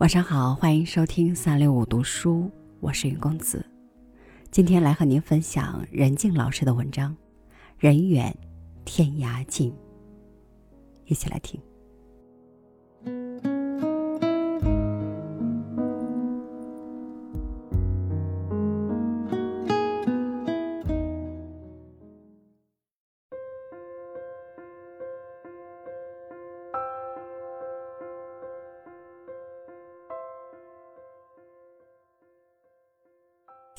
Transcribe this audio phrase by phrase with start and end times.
[0.00, 2.50] 晚上好，欢迎收听三六五读书，
[2.80, 3.62] 我是云公子。
[4.50, 7.12] 今天来和您分享任静老师的文章
[7.78, 8.34] 《人远
[8.86, 9.70] 天涯近》，
[11.04, 11.60] 一起来听。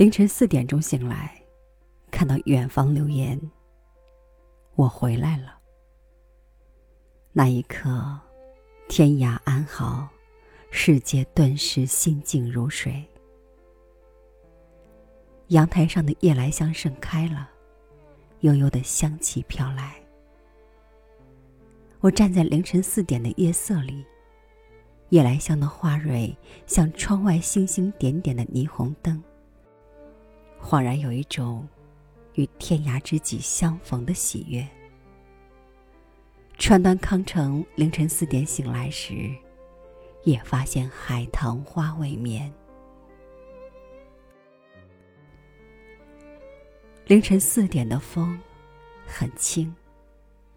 [0.01, 1.39] 凌晨四点钟醒来，
[2.09, 3.39] 看到远方留言
[4.73, 5.59] ：“我回来了。”
[7.31, 8.19] 那一刻，
[8.89, 10.09] 天涯安好，
[10.71, 13.07] 世界顿时心静如水。
[15.49, 17.47] 阳台上的夜来香盛开了，
[18.39, 20.01] 悠悠的香气飘来。
[21.99, 24.03] 我站在凌晨四点的夜色里，
[25.09, 26.35] 夜来香的花蕊
[26.65, 29.23] 像窗外星星点点的霓虹灯。
[30.63, 31.67] 恍然有一种
[32.35, 34.65] 与天涯知己相逢的喜悦。
[36.57, 39.29] 川端康成凌晨四点醒来时，
[40.23, 42.53] 也发现海棠花未眠。
[47.05, 48.39] 凌晨四点的风
[49.05, 49.75] 很轻，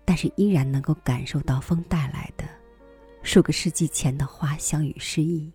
[0.05, 2.45] 但是依然能够感受到风带来的
[3.23, 5.51] 数个世纪前的花香与诗意。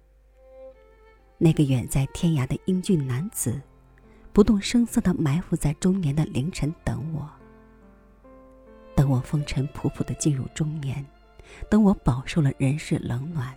[1.37, 3.61] 那个远在天涯的英俊男子。
[4.39, 7.29] 不动声色的埋伏在中年的凌晨等我，
[8.95, 11.05] 等我风尘仆仆的进入中年，
[11.69, 13.53] 等我饱受了人世冷暖，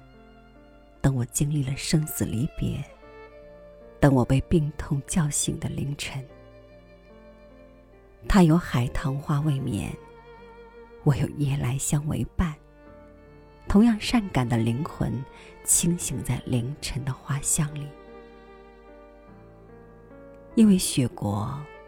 [1.00, 2.84] 等我经历了生死离别，
[4.00, 6.20] 等我被病痛叫醒的凌晨。
[8.28, 9.96] 他有海棠花未眠，
[11.04, 12.52] 我有夜来香为伴，
[13.68, 15.24] 同样善感的灵魂，
[15.62, 17.86] 清醒在凌晨的花香里。
[20.54, 21.46] 因为雪国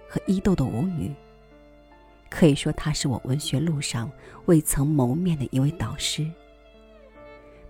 [0.08, 1.14] 和伊豆的舞女，
[2.30, 4.10] 可以说她是我文学路上
[4.46, 6.30] 未曾谋面的一位导师。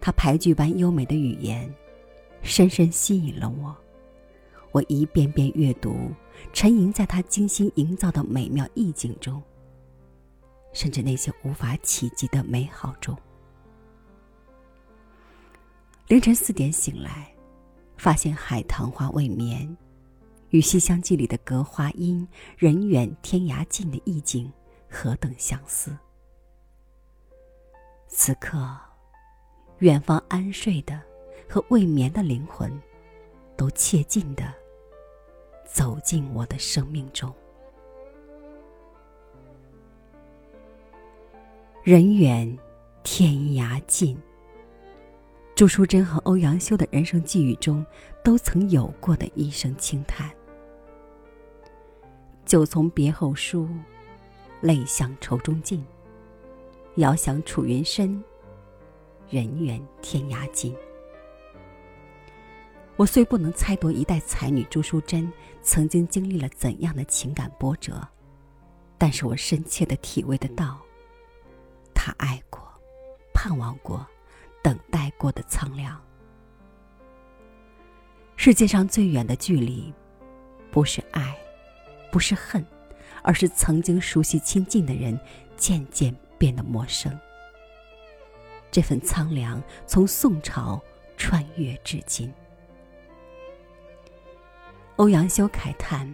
[0.00, 1.72] 她牌剧般优美的语言，
[2.42, 3.74] 深深吸引了我。
[4.70, 6.10] 我一遍遍阅读，
[6.52, 9.42] 沉吟在她精心营造的美妙意境中，
[10.72, 13.16] 甚至那些无法企及的美好中。
[16.06, 17.32] 凌晨四点醒来，
[17.96, 19.76] 发现海棠花未眠。
[20.54, 22.24] 与《西厢记》里的隔花阴、
[22.56, 24.52] 人远天涯近的意境
[24.88, 25.90] 何等相似！
[28.06, 28.64] 此刻，
[29.78, 31.02] 远方安睡的
[31.48, 32.80] 和未眠的灵魂，
[33.56, 34.44] 都切近的
[35.64, 37.34] 走进我的生命中。
[41.82, 42.56] 人远
[43.02, 44.16] 天涯近。
[45.56, 47.84] 朱淑珍和欧阳修的人生际遇中，
[48.22, 50.30] 都曾有过的一声轻叹。
[52.54, 53.68] 酒从别后疏，
[54.60, 55.84] 泪向愁中尽。
[56.98, 58.22] 遥想楚云深，
[59.28, 60.72] 人远天涯近。
[62.94, 65.28] 我虽不能猜度一代才女朱淑珍
[65.62, 68.00] 曾经经历了怎样的情感波折，
[68.96, 70.80] 但是我深切的体味得到，
[71.92, 72.62] 她爱过，
[73.32, 74.06] 盼望过，
[74.62, 76.00] 等待过的苍凉。
[78.36, 79.92] 世界上最远的距离，
[80.70, 81.36] 不是爱。
[82.14, 82.64] 不是恨，
[83.24, 85.18] 而是曾经熟悉亲近的人
[85.56, 87.12] 渐渐变得陌生。
[88.70, 90.80] 这份苍凉从宋朝
[91.16, 92.32] 穿越至今。
[94.94, 96.08] 欧阳修慨叹：“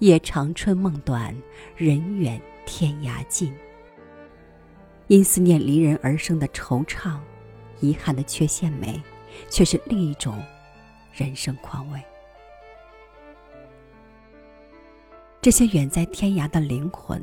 [0.00, 1.36] 夜长春梦短，
[1.76, 3.54] 人远天涯近。”
[5.08, 7.18] 因思念离人而生的惆怅、
[7.78, 8.98] 遗憾的缺陷美，
[9.50, 10.42] 却是另一种
[11.12, 12.02] 人生况味。
[15.44, 17.22] 这些远在天涯的灵魂，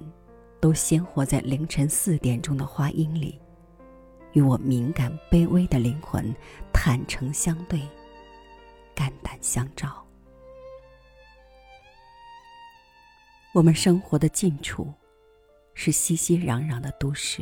[0.60, 3.42] 都鲜活在凌晨四点钟的花荫里，
[4.34, 6.32] 与我敏感卑微的灵魂
[6.72, 7.82] 坦诚相对，
[8.94, 10.06] 肝胆相照。
[13.56, 14.94] 我们生活的近处，
[15.74, 17.42] 是熙熙攘攘的都市。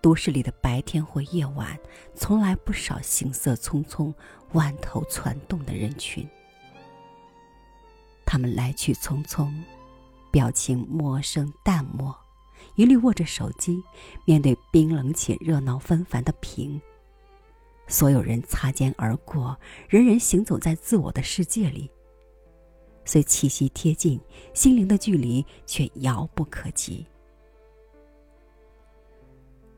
[0.00, 1.78] 都市里的白天或夜晚，
[2.16, 4.12] 从来不少行色匆匆、
[4.54, 6.28] 万头攒动的人群。
[8.30, 9.52] 他们来去匆匆，
[10.30, 12.16] 表情陌生淡漠，
[12.76, 13.82] 一律握着手机，
[14.24, 16.80] 面对冰冷且热闹纷繁的屏。
[17.88, 21.90] 所有人擦肩而过，人人行走在自我的世界里。
[23.04, 24.20] 虽气息贴近，
[24.54, 27.04] 心灵的距离却遥不可及。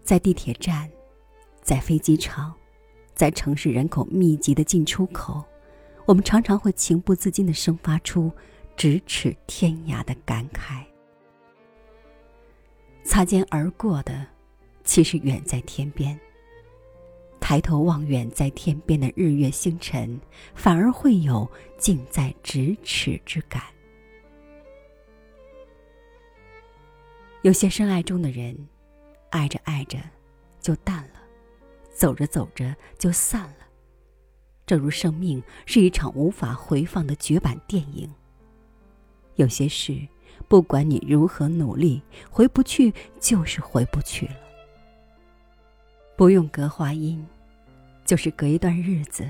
[0.04, 0.90] 在地铁站，
[1.62, 2.54] 在飞机场，
[3.14, 5.42] 在城市人口密集的进出口，
[6.04, 8.30] 我们常常会情不自禁的生发出
[8.76, 10.84] 咫尺天涯的感慨。
[13.04, 14.26] 擦肩而过的，
[14.84, 16.18] 其实远在天边。
[17.40, 20.20] 抬头望远在天边的日月星辰，
[20.54, 23.62] 反而会有近在咫尺之感。
[27.42, 28.56] 有些深爱中的人，
[29.30, 29.98] 爱着爱着
[30.60, 31.20] 就淡了，
[31.92, 33.66] 走着走着就散了。
[34.66, 38.10] 正如生命是一场无法回放的绝版电影。
[39.36, 39.96] 有些事，
[40.48, 44.36] 不管你如何努力，回不去就是回不去了。
[46.16, 47.26] 不用隔花音，
[48.04, 49.28] 就是隔一段日子，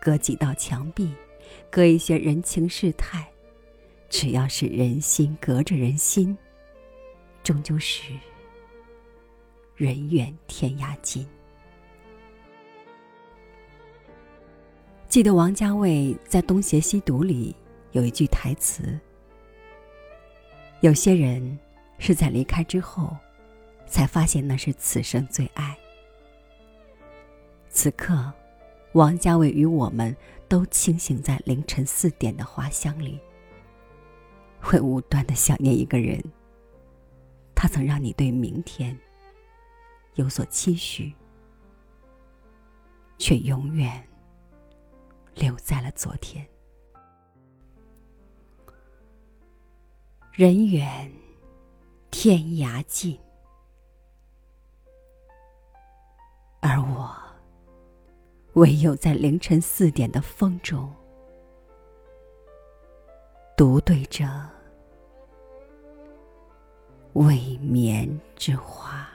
[0.00, 1.12] 隔几道墙壁，
[1.70, 3.28] 隔一些人情世态，
[4.08, 6.36] 只要是人心隔着人心，
[7.42, 8.12] 终究是
[9.76, 11.26] 人远天涯近。
[15.08, 17.54] 记得王家卫在《东邪西毒》里
[17.92, 18.98] 有一句台词
[20.82, 21.58] ：“有些人
[21.98, 23.16] 是在离开之后，
[23.86, 25.76] 才发现那是此生最爱。”
[27.70, 28.32] 此刻，
[28.92, 30.14] 王家卫与我们
[30.48, 33.18] 都清醒在凌晨四点的花香里，
[34.60, 36.22] 会无端的想念一个人。
[37.54, 38.98] 他曾让你对明天
[40.16, 41.12] 有所期许，
[43.16, 44.06] 却永远
[45.36, 46.44] 留在了昨天。
[50.32, 51.12] 人远，
[52.10, 53.16] 天涯近，
[56.60, 57.14] 而我。
[58.54, 60.90] 唯有在凌晨四点的风中，
[63.54, 64.26] 独对着
[67.12, 69.06] 未眠之花。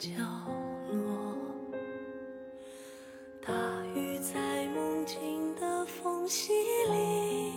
[0.00, 0.08] 角
[0.90, 1.36] 落。
[3.46, 3.52] 大
[3.94, 6.54] 雨在梦境的缝隙
[6.90, 7.52] 里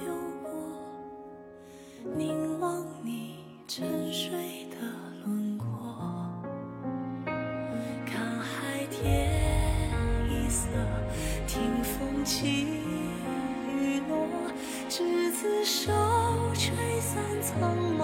[0.00, 0.14] 流
[0.44, 0.48] 过，
[2.16, 4.76] 凝望你沉睡的
[5.26, 5.66] 轮廓，
[8.06, 9.32] 看海天
[10.30, 10.68] 一色。
[11.48, 12.64] 听风起
[13.68, 14.28] 雨落，
[14.88, 15.90] 执子手，
[16.54, 18.01] 吹散苍茫，